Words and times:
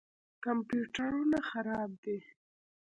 کمپیوټرونه 0.43 1.37
خراب 1.49 1.91
دي. 2.03 2.17